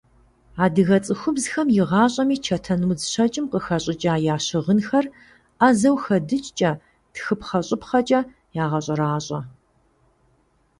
Адыгэ 0.63 0.97
цӀыхубзхэм 1.05 1.67
игъащӀэми 1.79 2.37
чэтэнудз 2.45 3.03
щэкӀым 3.11 3.45
къыхэщӀыкӀа 3.51 4.13
я 4.33 4.37
щыгъынхэр 4.45 5.05
Ӏэзэу 5.63 5.97
хэдыкӀкӀэ, 6.03 6.71
тхыпхъэ-щӀыпхъэкӀэ 7.13 8.19
ягъэщӀэращӀэ. 8.63 9.39